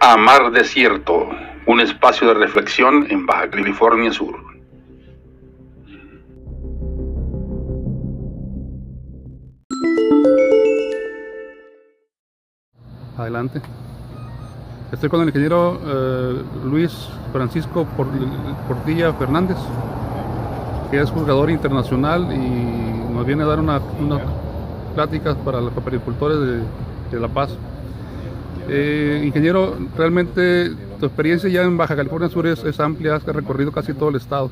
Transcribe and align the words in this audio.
a 0.00 0.16
Mar 0.16 0.50
Desierto, 0.50 1.28
un 1.66 1.80
espacio 1.80 2.28
de 2.28 2.34
reflexión 2.34 3.06
en 3.10 3.26
Baja 3.26 3.50
California 3.50 4.12
Sur. 4.12 4.36
Adelante. 13.16 13.62
Estoy 14.92 15.08
con 15.08 15.22
el 15.22 15.28
ingeniero 15.28 15.80
eh, 15.84 16.42
Luis 16.64 17.08
Francisco 17.32 17.86
Portilla 18.68 19.12
Fernández, 19.14 19.56
que 20.90 21.00
es 21.00 21.10
juzgador 21.10 21.50
internacional 21.50 22.32
y 22.32 23.12
nos 23.12 23.26
viene 23.26 23.42
a 23.42 23.46
dar 23.46 23.58
una, 23.58 23.80
una 23.98 24.20
plática 24.94 25.34
para 25.34 25.60
los 25.60 25.76
agricultores 25.76 26.38
de, 26.38 26.62
de 27.10 27.20
La 27.20 27.28
Paz. 27.28 27.56
Eh, 28.68 29.22
ingeniero, 29.24 29.76
realmente 29.96 30.72
tu 30.98 31.06
experiencia 31.06 31.48
ya 31.48 31.62
en 31.62 31.76
Baja 31.76 31.94
California 31.94 32.28
Sur 32.28 32.46
es, 32.46 32.80
amplia, 32.80 33.16
has 33.16 33.24
recorrido 33.24 33.70
casi 33.70 33.94
todo 33.94 34.08
el 34.08 34.16
estado. 34.16 34.50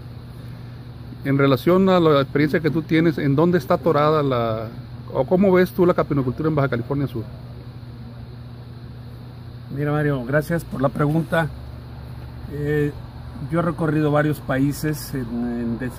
En 1.24 1.38
relación 1.38 1.88
a 1.88 1.98
la 1.98 2.20
experiencia 2.20 2.60
que 2.60 2.70
tú 2.70 2.82
tienes, 2.82 3.19
¿en 3.19 3.34
dónde 3.34 3.58
está 3.58 3.74
atorada 3.74 4.22
la, 4.22 4.69
o 5.12 5.24
cómo 5.24 5.50
ves 5.52 5.72
tú 5.72 5.86
la 5.86 5.95
capinocultura 5.95 6.48
en 6.48 6.55
Baja 6.55 6.69
California 6.69 7.06
Sur? 7.06 7.24
Mira 9.74 9.91
Mario, 9.91 10.24
gracias 10.24 10.64
por 10.64 10.80
la 10.80 10.91
pregunta. 10.91 11.48
Eh, 12.52 12.92
yo 13.50 13.58
he 13.58 13.62
recorrido 13.62 14.12
varios 14.12 14.38
países 14.38 15.12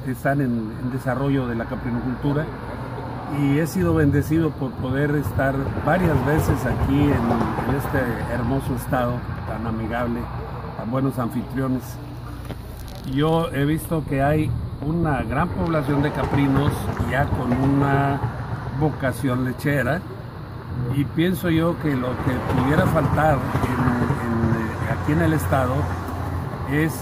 que 0.05 0.11
están 0.11 0.39
en, 0.39 0.71
en 0.81 0.91
desarrollo 0.91 1.47
de 1.47 1.55
la 1.55 1.65
caprinocultura 1.65 2.45
y 3.40 3.59
he 3.59 3.68
sido 3.68 3.93
bendecido 3.93 4.51
por 4.51 4.71
poder 4.71 5.15
estar 5.15 5.55
varias 5.85 6.26
veces 6.26 6.65
aquí 6.65 7.01
en, 7.04 7.76
este 7.76 7.99
hermoso 8.34 8.76
estado 8.76 9.13
tan 9.48 9.68
amigable, 9.68 10.21
tan 10.77 10.90
buenos 10.90 11.20
anfitriones. 11.20 11.81
Yo 13.13 13.49
he 13.51 13.65
visto 13.65 14.03
que 14.07 14.23
hay 14.23 14.49
una 14.85 15.23
gran 15.23 15.49
población 15.49 16.01
de 16.01 16.12
caprinos 16.12 16.71
ya 17.09 17.26
con 17.26 17.51
una 17.51 18.20
vocación 18.79 19.46
lechera 19.46 20.01
y 20.96 21.03
pienso 21.03 21.49
yo 21.49 21.76
que 21.81 21.96
lo 21.96 22.09
que 22.09 22.62
pudiera 22.62 22.85
faltar 22.87 23.37
aquí 24.91 25.12
en 25.12 25.21
el 25.21 25.34
estado 25.34 25.76
es 26.71 26.93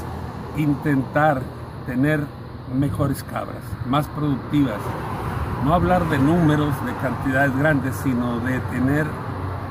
intentar 0.57 1.41
tener 1.85 2.21
mejores 2.73 3.23
cabras, 3.23 3.63
más 3.88 4.07
productivas, 4.07 4.79
no 5.64 5.73
hablar 5.73 6.09
de 6.09 6.17
números, 6.17 6.73
de 6.86 6.94
cantidades 7.02 7.56
grandes, 7.58 7.95
sino 8.03 8.39
de 8.42 8.59
tener 8.72 9.06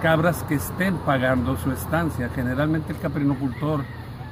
cabras 0.01 0.43
que 0.45 0.55
estén 0.55 0.97
pagando 0.97 1.57
su 1.59 1.71
estancia. 1.71 2.31
Generalmente 2.35 2.93
el 2.93 2.99
caprinocultor 2.99 3.81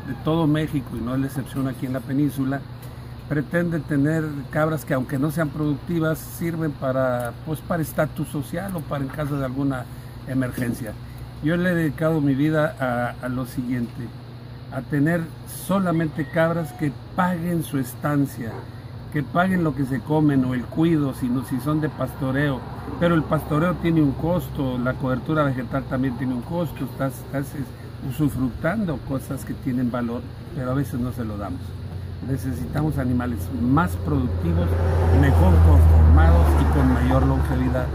de 0.07 0.15
todo 0.25 0.47
México, 0.47 0.89
y 0.97 1.01
no 1.01 1.15
es 1.15 1.21
la 1.21 1.27
excepción 1.27 1.69
aquí 1.69 1.85
en 1.85 1.93
la 1.93 2.01
península, 2.01 2.61
pretende 3.29 3.79
tener 3.81 4.25
cabras 4.51 4.85
que 4.85 4.95
aunque 4.95 5.19
no 5.19 5.31
sean 5.31 5.51
productivas, 5.51 6.19
sirven 6.19 6.73
para 6.73 7.33
pues 7.45 7.61
para 7.61 7.83
estatus 7.83 8.29
social 8.29 8.75
o 8.77 8.81
para 8.81 9.05
en 9.05 9.11
caso 9.11 9.37
de 9.37 9.45
alguna 9.45 9.85
emergencia. 10.29 10.93
Yo 11.45 11.57
le 11.57 11.71
he 11.71 11.75
dedicado 11.75 12.21
mi 12.21 12.35
vida 12.35 12.75
a, 12.81 13.25
a 13.25 13.29
lo 13.29 13.45
siguiente, 13.45 14.09
a 14.73 14.81
tener 14.81 15.21
solamente 15.67 16.27
cabras 16.27 16.73
que 16.73 16.91
paguen 17.15 17.63
su 17.63 17.79
estancia, 17.79 18.51
que 19.13 19.23
paguen 19.23 19.65
lo 19.65 19.75
que 19.75 19.85
se 19.85 20.01
comen 20.01 20.45
o 20.45 20.55
el 20.55 20.65
cuido 20.65 21.15
si, 21.15 21.29
si 21.49 21.61
son 21.61 21.81
de 21.81 21.89
pastoreo. 21.89 22.61
Pero 22.99 23.15
el 23.15 23.23
pastoreo 23.23 23.75
tiene 23.75 24.03
un 24.03 24.13
costo, 24.13 24.79
la 24.79 24.95
cobertura 24.95 25.45
vegetal 25.45 25.85
también 25.85 26.17
tiene 26.17 26.35
un 26.35 26.43
costo, 26.43 26.85
estás, 26.85 27.15
estás 27.19 27.47
usufructando 28.09 28.99
cosas 29.09 29.45
que 29.45 29.55
tienen 29.55 29.91
valor, 29.91 30.23
pero 30.55 30.71
a 30.71 30.75
veces 30.75 31.01
no 31.01 31.13
se 31.13 31.25
lo 31.25 31.37
damos. 31.37 31.61
Necesitamos 32.29 32.99
animales 32.99 33.39
más 33.61 33.97
productivos, 33.97 34.69
mejor 35.21 35.55
conformados 35.67 36.47
y 36.61 36.79
con 36.79 36.93
mayor 36.93 37.27
longevidad. 37.27 37.87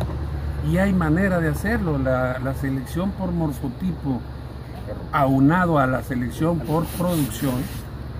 Y 0.70 0.78
hay 0.80 0.94
manera 0.94 1.40
de 1.40 1.50
hacerlo, 1.50 1.98
la, 1.98 2.40
la 2.40 2.56
selección 2.56 3.12
por 3.12 3.31
morfotipo 3.31 4.20
aunado 5.12 5.80
a 5.80 5.88
la 5.88 6.04
selección 6.04 6.59
por 6.59 6.86
producción 6.86 7.56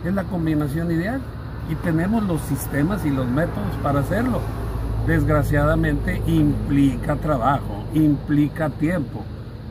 es 0.04 0.14
la 0.14 0.24
combinación 0.24 0.92
ideal 0.92 1.22
y 1.70 1.76
tenemos 1.76 2.24
los 2.24 2.42
sistemas 2.42 3.06
y 3.06 3.10
los 3.10 3.28
métodos 3.28 3.76
para 3.82 4.02
hacerlo. 4.02 4.42
Desgraciadamente 5.08 6.22
implica 6.26 7.16
trabajo, 7.16 7.84
implica 7.94 8.70
tiempo. 8.70 9.24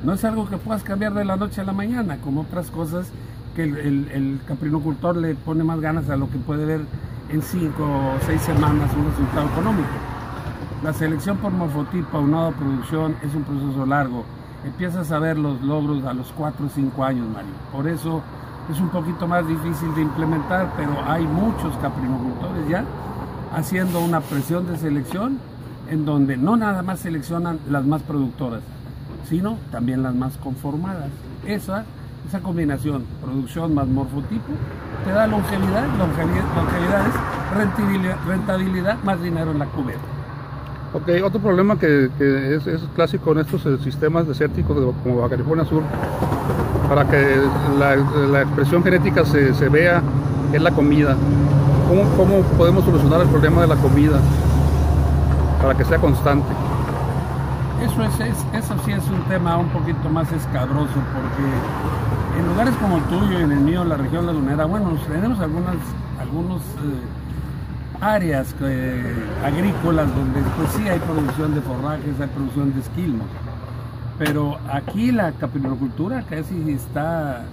No 0.04 0.12
es 0.12 0.24
algo 0.24 0.48
que 0.48 0.58
puedas 0.58 0.82
cambiar 0.82 1.14
de 1.14 1.24
la 1.24 1.36
noche 1.36 1.60
a 1.60 1.64
la 1.64 1.72
mañana, 1.72 2.18
como 2.18 2.42
otras 2.42 2.70
cosas 2.70 3.10
que 3.54 3.62
el, 3.64 4.40
caprinocultor 4.46 5.16
le 5.16 5.34
pone 5.34 5.64
más 5.64 5.80
ganas 5.80 6.10
a 6.10 6.16
lo 6.16 6.28
que 6.28 6.38
puede 6.38 6.66
ver 6.66 6.80
en 7.30 7.42
cinco 7.42 7.84
o 7.84 8.18
seis 8.26 8.40
semanas 8.42 8.90
un 8.96 9.06
resultado 9.06 9.48
económico. 9.48 9.88
La 10.82 10.92
selección 10.92 11.38
por 11.38 11.52
morfotipo 11.52 12.18
aunado 12.18 12.48
a 12.48 12.52
producción 12.52 13.16
es 13.22 13.34
un 13.34 13.44
proceso 13.44 13.86
largo. 13.86 14.24
Empiezas 14.64 15.10
a 15.10 15.18
ver 15.18 15.38
los 15.38 15.60
logros 15.62 16.04
a 16.04 16.12
los 16.12 16.32
cuatro 16.32 16.66
o 16.66 16.68
cinco 16.68 17.04
años, 17.04 17.26
Mario. 17.28 17.52
Por 17.72 17.88
eso 17.88 18.22
es 18.70 18.80
un 18.80 18.88
poquito 18.88 19.26
más 19.26 19.46
difícil 19.46 19.94
de 19.94 20.02
implementar, 20.02 20.72
pero 20.76 20.92
hay 21.06 21.26
muchos 21.26 21.76
caprinocultores 21.78 22.68
ya 22.68 22.84
haciendo 23.54 24.00
una 24.00 24.20
presión 24.20 24.66
de 24.66 24.78
selección 24.78 25.38
en 25.90 26.04
donde 26.04 26.36
no 26.36 26.56
nada 26.56 26.82
más 26.82 27.00
seleccionan 27.00 27.58
las 27.68 27.84
más 27.84 28.02
productoras, 28.02 28.62
sino 29.28 29.58
también 29.70 30.02
las 30.02 30.14
más 30.14 30.36
conformadas. 30.38 31.10
Esa, 31.46 31.84
esa 32.26 32.40
combinación, 32.40 33.04
producción 33.22 33.74
más 33.74 33.86
morfotipo, 33.86 34.52
te 35.04 35.10
da 35.10 35.26
longevidad, 35.26 35.86
longevidad, 35.98 37.06
es 37.06 38.26
rentabilidad, 38.26 38.98
más 39.04 39.22
dinero 39.22 39.50
en 39.50 39.58
la 39.58 39.66
cubeta. 39.66 40.00
Ok, 40.94 41.08
otro 41.24 41.40
problema 41.40 41.78
que, 41.78 42.08
es, 42.18 42.66
es, 42.66 42.80
clásico 42.94 43.32
en 43.32 43.38
estos 43.40 43.66
eh, 43.66 43.76
sistemas 43.82 44.26
desérticos 44.26 44.94
como 45.02 45.16
Baja 45.16 45.30
California 45.30 45.64
Sur 45.64 45.82
para 46.88 47.04
que 47.08 47.40
la, 47.78 48.42
expresión 48.42 48.82
genética 48.82 49.24
se, 49.24 49.68
vea 49.68 50.02
es 50.52 50.62
la 50.62 50.70
comida. 50.70 51.16
¿Cómo, 51.88 52.40
podemos 52.56 52.84
solucionar 52.84 53.20
el 53.20 53.28
problema 53.28 53.62
de 53.62 53.68
la 53.68 53.76
comida 53.76 54.18
para 55.60 55.74
que 55.74 55.84
sea 55.84 55.98
constante? 55.98 56.48
Eso, 57.82 58.02
es, 58.02 58.36
eso 58.52 58.74
sí 58.84 58.92
es 58.92 59.04
un 59.08 59.22
tema 59.28 59.58
un 59.58 59.68
poquito 59.68 60.08
más 60.08 60.30
escabroso 60.32 60.94
porque 61.12 62.40
en 62.40 62.48
lugares 62.48 62.74
como 62.80 62.96
el 62.98 63.02
tuyo 63.04 63.40
y 63.40 63.42
en 63.42 63.52
el 63.52 63.60
mío, 63.60 63.84
la 63.84 63.96
región 63.96 64.26
lagunera, 64.26 64.64
bueno, 64.64 64.96
tenemos 65.08 65.38
algunas 65.40 65.76
algunos, 66.20 66.62
eh, 66.62 68.00
áreas 68.00 68.54
eh, 68.60 69.14
agrícolas 69.44 70.08
donde 70.14 70.40
pues 70.56 70.70
sí 70.76 70.88
hay 70.88 70.98
producción 70.98 71.54
de 71.54 71.60
forrajes, 71.60 72.20
hay 72.20 72.28
producción 72.28 72.74
de 72.74 72.80
esquilmos 72.80 73.26
pero 74.18 74.58
aquí 74.70 75.10
la 75.10 75.32
capinocultura 75.32 76.22
casi 76.22 76.70
está 76.70 77.44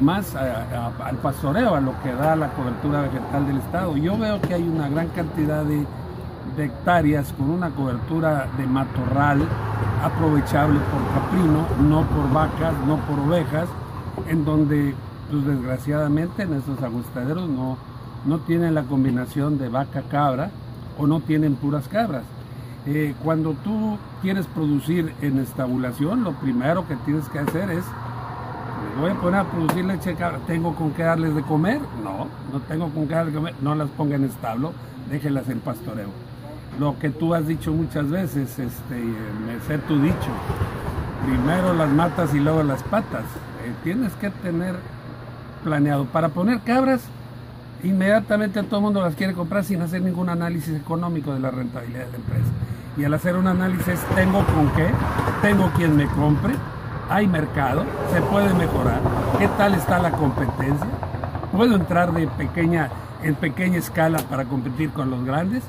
más 0.00 0.34
al 0.36 1.16
pastoreo, 1.16 1.74
a 1.74 1.80
lo 1.80 2.00
que 2.02 2.12
da 2.12 2.36
la 2.36 2.48
cobertura 2.50 3.02
vegetal 3.02 3.46
del 3.46 3.58
Estado. 3.58 3.96
Yo 3.96 4.16
veo 4.16 4.40
que 4.40 4.54
hay 4.54 4.62
una 4.62 4.88
gran 4.88 5.08
cantidad 5.08 5.64
de, 5.64 5.86
hectáreas 6.58 7.32
con 7.38 7.48
una 7.48 7.70
cobertura 7.70 8.46
de 8.58 8.66
matorral 8.66 9.40
aprovechable 10.02 10.78
por 10.78 11.22
caprino, 11.22 11.66
no 11.88 12.02
por 12.02 12.30
vacas, 12.34 12.74
no 12.86 12.96
por 13.06 13.18
ovejas, 13.18 13.66
en 14.28 14.44
donde 14.44 14.94
pues, 15.30 15.46
desgraciadamente 15.46 16.42
en 16.42 16.52
estos 16.52 16.82
agustaderos 16.82 17.48
no, 17.48 17.78
no 18.26 18.40
tienen 18.40 18.74
la 18.74 18.82
combinación 18.82 19.56
de 19.58 19.70
vaca-cabra 19.70 20.50
o 20.98 21.06
no 21.06 21.20
tienen 21.20 21.54
puras 21.54 21.88
cabras. 21.88 22.24
Eh, 22.86 23.14
cuando 23.22 23.52
tú 23.52 23.98
quieres 24.22 24.46
producir 24.46 25.12
en 25.20 25.38
estabulación, 25.38 26.24
lo 26.24 26.32
primero 26.32 26.88
que 26.88 26.96
tienes 26.96 27.28
que 27.28 27.38
hacer 27.38 27.70
es, 27.70 27.84
voy 28.98 29.10
a 29.10 29.14
poner 29.14 29.40
a 29.40 29.44
producir 29.44 29.84
leche 29.84 30.14
cabra, 30.14 30.38
¿tengo 30.46 30.74
con 30.74 30.92
qué 30.92 31.02
darles 31.02 31.34
de 31.34 31.42
comer? 31.42 31.80
No, 32.02 32.26
no 32.50 32.60
tengo 32.68 32.88
con 32.88 33.06
qué 33.06 33.14
darles 33.14 33.34
de 33.34 33.38
comer, 33.38 33.54
no 33.60 33.74
las 33.74 33.90
ponga 33.90 34.16
en 34.16 34.24
establo, 34.24 34.72
déjelas 35.10 35.48
en 35.50 35.60
pastoreo. 35.60 36.08
Lo 36.78 36.98
que 36.98 37.10
tú 37.10 37.34
has 37.34 37.46
dicho 37.46 37.70
muchas 37.70 38.08
veces, 38.08 38.58
este, 38.58 38.94
me 38.94 39.60
sé 39.66 39.76
tu 39.86 40.00
dicho, 40.00 40.30
primero 41.26 41.74
las 41.74 41.90
matas 41.90 42.34
y 42.34 42.40
luego 42.40 42.62
las 42.62 42.82
patas. 42.84 43.24
Eh, 43.62 43.74
tienes 43.84 44.14
que 44.14 44.30
tener 44.30 44.76
planeado. 45.62 46.06
Para 46.06 46.30
poner 46.30 46.60
cabras, 46.60 47.02
inmediatamente 47.82 48.62
todo 48.62 48.76
el 48.76 48.84
mundo 48.84 49.02
las 49.02 49.14
quiere 49.16 49.34
comprar 49.34 49.64
sin 49.64 49.82
hacer 49.82 50.00
ningún 50.00 50.30
análisis 50.30 50.74
económico 50.74 51.34
de 51.34 51.40
la 51.40 51.50
rentabilidad 51.50 52.06
de 52.06 52.12
la 52.12 52.16
empresa 52.16 52.50
y 53.00 53.04
al 53.06 53.14
hacer 53.14 53.34
un 53.34 53.46
análisis 53.46 53.98
tengo 54.14 54.44
con 54.44 54.68
qué, 54.76 54.90
tengo 55.40 55.70
quien 55.70 55.96
me 55.96 56.04
compre, 56.08 56.52
hay 57.08 57.26
mercado, 57.26 57.84
se 58.12 58.20
puede 58.20 58.52
mejorar, 58.52 59.00
qué 59.38 59.48
tal 59.56 59.72
está 59.74 59.98
la 59.98 60.10
competencia, 60.10 60.86
puedo 61.50 61.76
entrar 61.76 62.12
de 62.12 62.26
pequeña, 62.26 62.90
en 63.22 63.36
pequeña 63.36 63.78
escala 63.78 64.18
para 64.18 64.44
competir 64.44 64.90
con 64.90 65.10
los 65.10 65.24
grandes. 65.24 65.62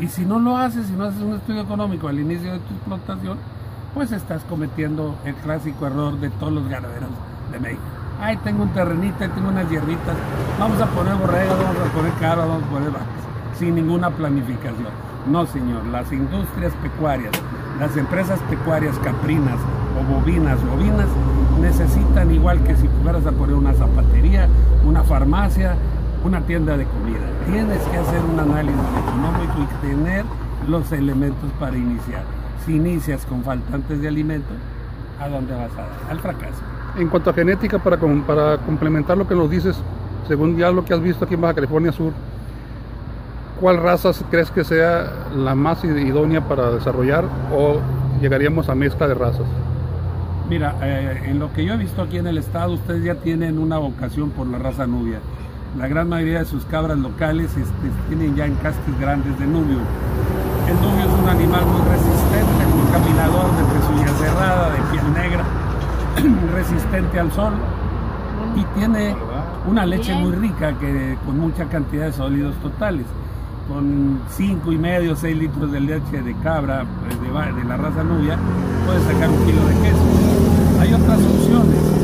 Y 0.00 0.08
si 0.08 0.24
no 0.24 0.40
lo 0.40 0.56
haces, 0.56 0.88
si 0.88 0.92
no 0.94 1.04
haces 1.04 1.22
un 1.22 1.34
estudio 1.34 1.62
económico 1.62 2.08
al 2.08 2.18
inicio 2.18 2.52
de 2.52 2.58
tu 2.58 2.74
explotación, 2.74 3.38
pues 3.94 4.10
estás 4.10 4.42
cometiendo 4.48 5.14
el 5.24 5.36
clásico 5.36 5.86
error 5.86 6.18
de 6.18 6.30
todos 6.30 6.52
los 6.52 6.68
ganaderos 6.68 7.10
de 7.52 7.60
México. 7.60 7.82
Ay, 8.20 8.38
tengo 8.38 8.64
un 8.64 8.70
terrenito, 8.70 9.18
tengo 9.18 9.50
unas 9.50 9.70
hierbitas, 9.70 10.16
vamos 10.58 10.80
a 10.80 10.86
poner 10.86 11.14
borregas, 11.14 11.56
vamos 11.56 11.88
a 11.88 11.92
poner 11.92 12.12
cabras, 12.14 12.48
vamos 12.48 12.64
a 12.64 12.70
poner 12.70 12.90
vacas, 12.90 13.06
sin 13.56 13.76
ninguna 13.76 14.10
planificación. 14.10 15.11
No, 15.26 15.46
señor, 15.46 15.86
las 15.86 16.10
industrias 16.12 16.72
pecuarias, 16.82 17.32
las 17.78 17.96
empresas 17.96 18.40
pecuarias 18.50 18.98
caprinas 18.98 19.56
o 19.98 20.12
bovinas, 20.12 20.58
bovinas, 20.66 21.08
necesitan 21.60 22.32
igual 22.32 22.60
que 22.64 22.74
si 22.74 22.88
fueras 23.02 23.24
a 23.26 23.30
poner 23.30 23.54
una 23.54 23.72
zapatería, 23.72 24.48
una 24.84 25.04
farmacia, 25.04 25.76
una 26.24 26.40
tienda 26.40 26.76
de 26.76 26.84
comida. 26.86 27.20
Tienes 27.46 27.78
que 27.78 27.96
hacer 27.96 28.20
un 28.24 28.40
análisis 28.40 28.80
económico 28.80 29.54
y 29.58 29.86
tener 29.86 30.24
los 30.68 30.90
elementos 30.90 31.50
para 31.60 31.76
iniciar. 31.76 32.24
Si 32.66 32.74
inicias 32.74 33.24
con 33.24 33.44
faltantes 33.44 34.02
de 34.02 34.08
alimentos, 34.08 34.56
¿a 35.20 35.28
dónde 35.28 35.54
vas 35.54 35.72
a 35.74 35.82
dar? 35.82 36.10
Al 36.10 36.18
fracaso. 36.18 36.62
En 36.98 37.08
cuanto 37.08 37.30
a 37.30 37.32
genética, 37.32 37.78
para, 37.78 37.96
para 37.96 38.58
complementar 38.58 39.16
lo 39.16 39.26
que 39.26 39.36
nos 39.36 39.48
dices, 39.48 39.76
según 40.26 40.56
ya 40.56 40.70
lo 40.70 40.84
que 40.84 40.94
has 40.94 41.00
visto 41.00 41.24
aquí 41.24 41.34
en 41.34 41.40
Baja 41.40 41.54
California 41.54 41.92
Sur, 41.92 42.12
¿cuál 43.62 43.76
raza 43.76 44.10
crees 44.28 44.50
que 44.50 44.64
sea 44.64 45.28
la 45.36 45.54
más 45.54 45.84
idónea 45.84 46.40
para 46.48 46.72
desarrollar 46.72 47.24
o 47.56 47.76
llegaríamos 48.20 48.68
a 48.68 48.74
mezcla 48.74 49.06
de 49.06 49.14
razas? 49.14 49.46
Mira, 50.50 50.74
eh, 50.82 51.22
en 51.26 51.38
lo 51.38 51.52
que 51.52 51.64
yo 51.64 51.74
he 51.74 51.76
visto 51.76 52.02
aquí 52.02 52.18
en 52.18 52.26
el 52.26 52.38
estado, 52.38 52.72
ustedes 52.72 53.04
ya 53.04 53.14
tienen 53.14 53.58
una 53.58 53.78
vocación 53.78 54.30
por 54.30 54.48
la 54.48 54.58
raza 54.58 54.88
nubia. 54.88 55.20
La 55.78 55.86
gran 55.86 56.08
mayoría 56.08 56.40
de 56.40 56.44
sus 56.44 56.64
cabras 56.64 56.98
locales 56.98 57.56
este, 57.56 57.88
tienen 58.08 58.34
ya 58.34 58.46
encastes 58.46 59.00
grandes 59.00 59.38
de 59.38 59.46
nubio. 59.46 59.78
El 60.68 60.74
nubio 60.74 61.06
es 61.06 61.22
un 61.22 61.28
animal 61.28 61.64
muy 61.64 61.80
resistente, 61.88 62.66
muy 62.66 62.92
caminador, 62.92 63.46
de 63.56 63.64
pezuña 63.78 64.08
cerrada, 64.18 64.70
de 64.70 64.78
piel 64.90 65.14
negra, 65.14 65.44
resistente 66.52 67.20
al 67.20 67.30
sol 67.30 67.52
y 68.56 68.78
tiene 68.78 69.14
una 69.68 69.86
leche 69.86 70.14
muy 70.14 70.32
rica 70.32 70.76
que, 70.78 71.16
con 71.24 71.38
mucha 71.38 71.66
cantidad 71.66 72.06
de 72.06 72.12
sólidos 72.12 72.56
totales. 72.56 73.06
Con 73.68 74.20
5 74.30 74.72
y 74.72 74.78
medio, 74.78 75.16
6 75.16 75.36
litros 75.36 75.72
de 75.72 75.80
leche 75.80 76.22
de 76.22 76.34
cabra 76.42 76.84
pues, 77.00 77.20
de, 77.20 77.60
de 77.60 77.64
la 77.68 77.76
raza 77.76 78.02
nubia, 78.02 78.38
puedes 78.86 79.02
sacar 79.04 79.30
un 79.30 79.44
kilo 79.46 79.66
de 79.66 79.74
queso. 79.74 80.80
Hay 80.80 80.92
otras 80.94 81.18
opciones 81.18 82.02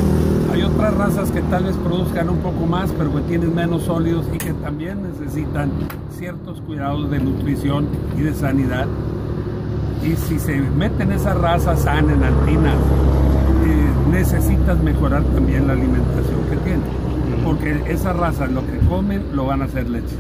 hay 0.58 0.64
otras 0.64 0.92
razas 0.94 1.30
que 1.30 1.40
tal 1.42 1.64
vez 1.64 1.76
produzcan 1.76 2.30
un 2.30 2.38
poco 2.38 2.66
más, 2.66 2.90
pero 2.98 3.14
que 3.14 3.20
tienen 3.22 3.54
menos 3.54 3.84
sólidos 3.84 4.26
y 4.34 4.38
que 4.38 4.52
también 4.54 5.02
necesitan 5.04 5.70
ciertos 6.10 6.60
cuidados 6.62 7.08
de 7.12 7.20
nutrición 7.20 7.86
y 8.18 8.22
de 8.22 8.34
sanidad. 8.34 8.88
Y 10.02 10.16
si 10.16 10.40
se 10.40 10.60
meten 10.60 11.12
esas 11.12 11.38
razas 11.38 11.82
sanas, 11.82 12.20
alpinas, 12.20 12.74
eh, 12.74 14.10
necesitas 14.10 14.82
mejorar 14.82 15.22
también 15.22 15.68
la 15.68 15.74
alimentación 15.74 16.40
que 16.50 16.56
tienen. 16.56 16.82
Porque 17.44 17.80
esas 17.86 18.16
razas 18.16 18.50
lo 18.50 18.62
que 18.66 18.78
comen 18.88 19.22
lo 19.34 19.46
van 19.46 19.62
a 19.62 19.66
hacer 19.66 19.88
leche. 19.88 20.16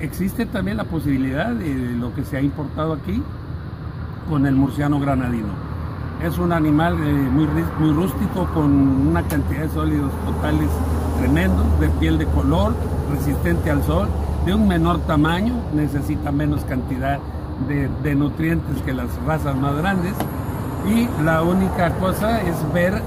Existe 0.00 0.46
también 0.46 0.76
la 0.76 0.84
posibilidad 0.84 1.50
de 1.50 1.74
lo 1.96 2.14
que 2.14 2.24
se 2.24 2.36
ha 2.36 2.40
importado 2.40 2.92
aquí 2.92 3.22
con 4.28 4.46
el 4.46 4.54
murciano 4.54 4.98
granadino 5.00 5.66
es 6.22 6.38
un 6.38 6.52
animal 6.52 6.94
eh, 6.94 7.12
muy, 7.12 7.46
muy 7.78 7.92
rústico 7.92 8.46
con 8.54 8.72
una 9.08 9.22
cantidad 9.22 9.62
de 9.62 9.68
sólidos 9.68 10.12
totales 10.24 10.68
tremendos, 11.18 11.80
de 11.80 11.88
piel 11.90 12.18
de 12.18 12.26
color, 12.26 12.74
resistente 13.10 13.70
al 13.70 13.82
sol, 13.84 14.08
de 14.44 14.54
un 14.54 14.66
menor 14.66 15.00
tamaño, 15.00 15.54
necesita 15.74 16.32
menos 16.32 16.64
cantidad 16.64 17.18
de, 17.68 18.14
nutrientes 18.14 18.80
que 18.82 18.92
las 18.92 19.14
razas 19.26 19.56
más 19.56 19.76
grandes. 19.76 20.14
Y 20.86 21.08
la 21.24 21.42
única 21.42 21.90
cosa 21.96 22.40
es 22.42 22.72
ver 22.72 23.02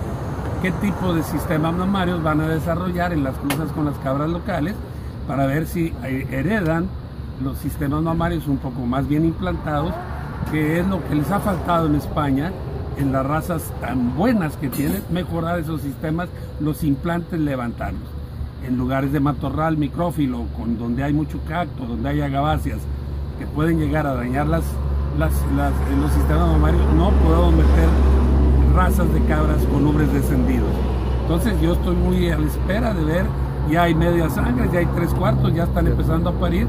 qué 0.62 0.72
tipo 0.72 1.14
de 1.14 1.24
sistemas 1.24 1.74
mamarios 1.74 2.22
van 2.22 2.42
a 2.42 2.48
desarrollar 2.48 3.14
en 3.14 3.24
las 3.24 3.38
cruzas 3.38 3.72
con 3.72 3.86
las 3.86 3.98
cabras 4.00 4.30
locales 4.30 4.76
para 5.30 5.46
ver 5.46 5.68
si 5.68 5.94
eh, 6.04 6.26
heredan 6.32 6.88
los 7.44 7.60
sistemas 7.60 8.02
mamarios 8.02 8.48
un 8.48 8.58
poco 8.58 8.80
más 8.88 9.08
bien 9.08 9.26
implantados, 9.26 9.94
que 10.52 10.80
es 10.80 10.88
lo 10.88 11.08
que 11.08 11.14
les 11.14 11.30
ha 11.30 11.40
faltado 11.40 11.86
en 11.86 11.94
España 11.94 12.52
en 12.98 13.12
las 13.12 13.24
razas 13.28 13.72
tan 13.80 14.16
buenas 14.16 14.58
que 14.58 14.70
tienen, 14.70 15.04
mejorar 15.12 15.60
esos 15.60 15.82
sistemas, 15.82 16.30
los 16.60 16.84
implantes 16.84 17.40
levantarlos. 17.40 18.10
En 18.68 18.76
lugares 18.80 19.12
de 19.12 19.20
matorral 19.20 19.78
micrófilo, 19.78 20.46
con, 20.58 20.80
donde 20.80 21.04
hay 21.04 21.14
mucho 21.14 21.40
cacto, 21.48 21.86
donde 21.86 22.10
hay 22.10 22.22
agaváceas, 22.22 22.80
que 23.38 23.46
pueden 23.46 23.78
llegar 23.78 24.08
a 24.08 24.16
dañar 24.16 24.48
las, 24.48 24.64
las, 25.20 25.32
los 26.02 26.12
sistemas 26.12 26.48
mamarios, 26.48 26.82
no 26.96 27.12
podemos 27.12 27.54
meter 27.54 27.88
razas 28.76 29.14
de 29.14 29.24
cabras 29.26 29.64
con 29.72 29.86
ubres 29.86 30.12
descendidos. 30.12 30.72
Entonces 31.22 31.54
yo 31.62 31.74
estoy 31.74 31.96
muy 31.96 32.32
a 32.32 32.40
la 32.40 32.48
espera 32.48 32.96
de 32.96 33.04
ver, 33.04 33.26
ya 33.70 33.84
hay 33.84 33.96
media 33.96 34.30
sangre, 34.30 34.70
ya 34.72 34.80
hay 34.80 34.86
tres 34.96 35.14
cuartos, 35.14 35.54
ya 35.54 35.64
están 35.64 35.88
empezando 35.88 36.30
a 36.30 36.34
parir, 36.34 36.68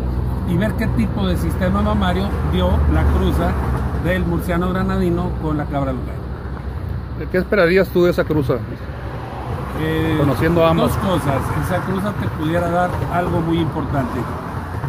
y 0.49 0.56
ver 0.56 0.73
qué 0.75 0.87
tipo 0.88 1.26
de 1.26 1.37
sistema 1.37 1.82
mamario 1.82 2.29
dio 2.52 2.70
la 2.93 3.05
cruza 3.14 3.52
del 4.05 4.25
murciano 4.25 4.70
granadino 4.70 5.31
con 5.43 5.56
la 5.56 5.64
cabra 5.67 5.93
local. 5.93 6.14
¿Qué 7.31 7.38
esperarías 7.38 7.88
tú 7.88 8.05
de 8.05 8.11
esa 8.11 8.25
cruza? 8.25 8.55
Eh, 9.81 10.17
Conociendo 10.19 10.64
ambas. 10.64 10.88
Dos 10.88 10.97
cosas. 10.97 11.43
Esa 11.64 11.81
cruza 11.82 12.12
te 12.12 12.26
pudiera 12.29 12.70
dar 12.70 12.91
algo 13.12 13.41
muy 13.41 13.58
importante. 13.58 14.20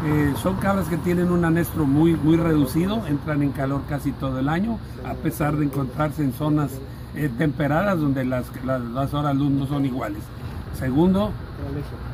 Eh, 0.05 0.33
son 0.41 0.55
cabras 0.55 0.87
que 0.87 0.97
tienen 0.97 1.31
un 1.31 1.45
anestro 1.45 1.85
muy, 1.85 2.15
muy 2.15 2.35
reducido, 2.35 3.05
entran 3.07 3.43
en 3.43 3.51
calor 3.51 3.81
casi 3.87 4.11
todo 4.11 4.39
el 4.39 4.49
año, 4.49 4.79
a 5.05 5.13
pesar 5.13 5.55
de 5.57 5.65
encontrarse 5.65 6.23
en 6.23 6.33
zonas 6.33 6.71
eh, 7.15 7.29
temperadas 7.37 7.99
donde 7.99 8.25
las, 8.25 8.45
las, 8.65 9.13
horas 9.13 9.35
luz 9.35 9.51
no 9.51 9.67
son 9.67 9.85
iguales. 9.85 10.23
Segundo, 10.73 11.31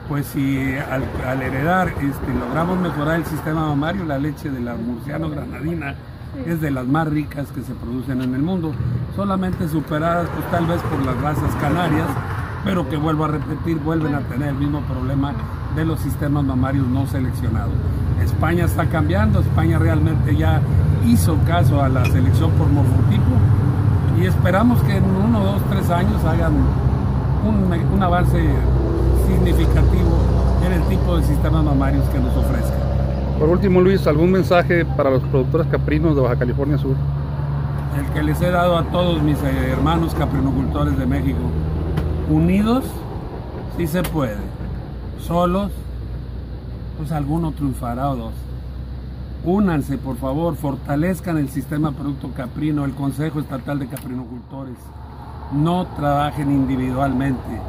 pues 0.07 0.25
si 0.27 0.75
al, 0.77 1.41
heredar 1.41 1.89
este, 1.89 2.33
logramos 2.33 2.79
mejorar 2.79 3.17
el 3.17 3.25
sistema 3.25 3.67
mamario, 3.67 4.05
la 4.05 4.17
leche 4.17 4.49
de 4.49 4.59
la 4.61 4.75
murciano 4.75 5.29
granadina 5.29 5.95
es 6.45 6.61
de 6.61 6.71
las 6.71 6.85
más 6.85 7.07
ricas 7.07 7.47
que 7.51 7.61
se 7.61 7.73
producen 7.73 8.21
en 8.21 8.33
el 8.35 8.41
mundo, 8.41 8.71
solamente 9.15 9.67
superadas 9.67 10.29
pues 10.33 10.49
tal 10.51 10.65
vez 10.65 10.81
por 10.83 11.05
las 11.05 11.19
razas 11.21 11.53
canarias, 11.55 12.07
pero 12.63 12.87
que 12.89 12.97
vuelvo 12.97 13.25
a 13.25 13.29
repetir, 13.29 13.77
vuelven 13.77 14.15
a 14.15 14.19
tener 14.21 14.49
el 14.49 14.55
mismo 14.55 14.81
problema 14.81 15.33
de 15.75 15.85
los 15.85 15.99
sistemas 15.99 16.43
mamarios 16.43 16.87
no 16.87 17.07
seleccionados. 17.07 17.73
España 18.23 18.65
está 18.65 18.87
cambiando, 18.87 19.39
España 19.39 19.79
realmente 19.79 20.35
ya 20.35 20.61
hizo 21.05 21.37
caso 21.45 21.81
a 21.81 21.89
la 21.89 22.05
selección 22.05 22.51
por 22.51 22.67
morfotipo 22.67 23.31
y 24.19 24.25
esperamos 24.25 24.81
que 24.83 24.97
en 24.97 25.05
uno, 25.05 25.39
dos, 25.43 25.61
tres 25.69 25.89
años 25.89 26.23
hagan 26.25 26.53
un, 27.45 27.93
un 27.93 28.03
avance 28.03 28.37
significativo 29.27 30.17
en 30.65 30.73
el 30.73 30.83
tipo 30.83 31.17
de 31.17 31.23
sistemas 31.23 31.63
mamarios 31.63 32.03
que 32.09 32.19
nos 32.19 32.35
ofrezcan. 32.35 32.79
Por 33.39 33.49
último, 33.49 33.81
Luis, 33.81 34.07
¿algún 34.07 34.31
mensaje 34.31 34.83
para 34.83 35.11
los 35.11 35.21
productores 35.23 35.67
caprinos 35.67 36.15
de 36.15 36.21
Baja 36.21 36.37
California 36.37 36.77
Sur? 36.77 36.95
El 37.97 38.05
que 38.13 38.23
les 38.23 38.41
he 38.41 38.49
dado 38.49 38.77
a 38.77 38.83
todos 38.85 39.21
mis 39.21 39.37
eh, 39.43 39.71
hermanos 39.71 40.15
caprinocultores 40.15 40.97
de 40.97 41.05
México. 41.05 41.39
Unidos, 42.29 42.83
sí 43.77 43.85
se 43.85 44.01
puede. 44.01 44.37
Solos, 45.19 45.71
pues 46.97 47.11
alguno 47.11 47.51
triunfará 47.51 48.09
o 48.09 48.15
dos. 48.15 48.33
Únanse, 49.45 49.97
por 49.97 50.17
favor, 50.17 50.55
fortalezcan 50.55 51.37
el 51.37 51.49
sistema 51.49 51.91
producto 51.91 52.31
caprino, 52.35 52.85
el 52.85 52.93
Consejo 52.93 53.39
Estatal 53.39 53.79
de 53.79 53.87
Caprinocultores. 53.87 54.77
No 55.53 55.85
trabajen 55.95 56.51
individualmente. 56.51 57.61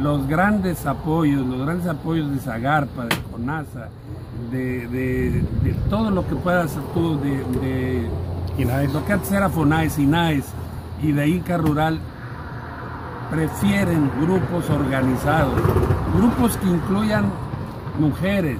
Los 0.00 0.26
grandes 0.26 0.86
apoyos, 0.86 1.46
los 1.46 1.60
grandes 1.60 1.86
apoyos 1.86 2.30
de 2.30 2.38
Zagarpa, 2.38 3.04
de 3.04 3.16
CONASA, 3.30 3.88
de, 4.50 5.44
todo 5.88 6.10
lo 6.10 6.26
que 6.26 6.34
puedas 6.34 6.76
tú, 6.94 7.18
de, 7.20 8.08
lo 8.92 9.06
que 9.06 9.12
antes 9.12 9.32
era 9.32 9.48
FONAES, 9.48 9.98
INAES 9.98 10.44
y 11.02 11.12
de 11.12 11.28
INCA 11.28 11.58
Rural, 11.58 11.98
prefieren 13.30 14.10
grupos 14.20 14.68
organizados, 14.70 15.54
grupos 16.16 16.56
que 16.56 16.68
incluyan 16.68 17.26
mujeres. 17.98 18.58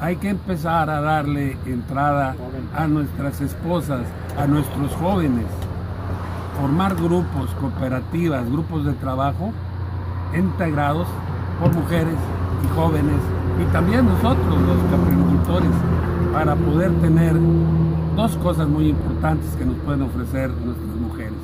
Hay 0.00 0.16
que 0.16 0.30
empezar 0.30 0.88
a 0.88 1.00
darle 1.00 1.56
entrada 1.66 2.34
a 2.74 2.86
nuestras 2.86 3.40
esposas, 3.40 4.06
a 4.38 4.46
nuestros 4.46 4.92
jóvenes, 4.94 5.46
formar 6.58 6.94
grupos, 6.96 7.50
cooperativas, 7.60 8.50
grupos 8.50 8.86
de 8.86 8.92
trabajo 8.94 9.52
integrados 10.34 11.06
por 11.60 11.74
mujeres 11.74 12.16
y 12.64 12.74
jóvenes 12.74 13.20
y 13.60 13.72
también 13.72 14.06
nosotros 14.06 14.60
los 14.60 14.78
capricultores 14.90 15.70
para 16.32 16.56
poder 16.56 16.92
tener 17.00 17.34
dos 18.16 18.36
cosas 18.36 18.68
muy 18.68 18.88
importantes 18.88 19.50
que 19.56 19.64
nos 19.64 19.76
pueden 19.76 20.02
ofrecer 20.02 20.50
nuestras 20.50 20.96
mujeres, 20.96 21.38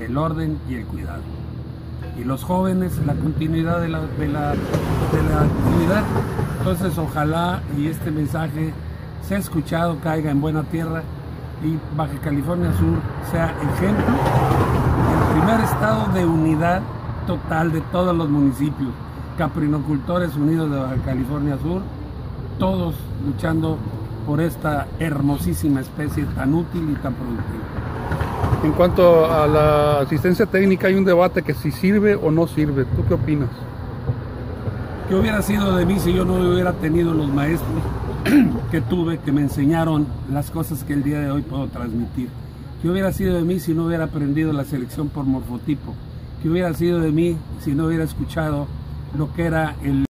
el 0.00 0.16
orden 0.16 0.58
y 0.68 0.74
el 0.74 0.84
cuidado. 0.86 1.22
Y 2.18 2.24
los 2.24 2.44
jóvenes, 2.44 2.98
la 3.06 3.14
continuidad 3.14 3.80
de 3.80 3.88
la, 3.88 4.00
de 4.00 4.28
la, 4.28 4.50
actividad. 4.50 6.04
Entonces 6.58 6.96
ojalá 6.98 7.60
y 7.76 7.88
este 7.88 8.10
mensaje 8.10 8.72
sea 9.26 9.38
escuchado, 9.38 9.98
caiga 10.02 10.30
en 10.30 10.40
buena 10.40 10.62
tierra 10.64 11.02
y 11.64 11.78
Baja 11.96 12.18
California 12.22 12.72
Sur 12.74 12.98
sea 13.30 13.54
ejemplo, 13.74 14.04
el 14.04 15.38
primer 15.38 15.60
estado 15.60 16.12
de 16.12 16.24
unidad 16.24 16.82
total 17.26 17.72
de 17.72 17.80
todos 17.80 18.16
los 18.16 18.28
municipios, 18.28 18.90
Caprinocultores 19.38 20.36
Unidos 20.36 20.70
de 20.70 20.78
Baja 20.78 20.96
California 21.04 21.58
Sur, 21.62 21.82
todos 22.58 22.94
luchando 23.26 23.78
por 24.26 24.40
esta 24.40 24.86
hermosísima 24.98 25.80
especie 25.80 26.24
tan 26.34 26.54
útil 26.54 26.90
y 26.90 26.94
tan 27.02 27.14
productiva. 27.14 27.64
En 28.62 28.72
cuanto 28.72 29.26
a 29.26 29.46
la 29.46 30.00
asistencia 30.00 30.46
técnica, 30.46 30.86
hay 30.86 30.94
un 30.94 31.04
debate 31.04 31.42
que 31.42 31.52
si 31.52 31.70
sirve 31.70 32.14
o 32.14 32.30
no 32.30 32.46
sirve. 32.46 32.84
¿Tú 32.84 33.04
qué 33.06 33.14
opinas? 33.14 33.50
¿Qué 35.08 35.14
hubiera 35.14 35.42
sido 35.42 35.76
de 35.76 35.84
mí 35.84 35.98
si 35.98 36.14
yo 36.14 36.24
no 36.24 36.34
hubiera 36.36 36.72
tenido 36.72 37.12
los 37.12 37.28
maestros 37.28 37.82
que 38.70 38.80
tuve 38.80 39.18
que 39.18 39.32
me 39.32 39.42
enseñaron 39.42 40.06
las 40.32 40.50
cosas 40.50 40.82
que 40.84 40.94
el 40.94 41.02
día 41.02 41.20
de 41.20 41.30
hoy 41.30 41.42
puedo 41.42 41.66
transmitir? 41.66 42.30
¿Qué 42.80 42.88
hubiera 42.88 43.12
sido 43.12 43.34
de 43.34 43.42
mí 43.42 43.60
si 43.60 43.74
no 43.74 43.84
hubiera 43.86 44.04
aprendido 44.04 44.52
la 44.52 44.64
selección 44.64 45.08
por 45.08 45.24
morfotipo? 45.24 45.94
¿Qué 46.44 46.50
hubiera 46.50 46.74
sido 46.74 47.00
de 47.00 47.10
mí 47.10 47.38
si 47.60 47.72
no 47.72 47.86
hubiera 47.86 48.04
escuchado 48.04 48.66
lo 49.16 49.32
que 49.32 49.46
era 49.46 49.76
el 49.82 50.04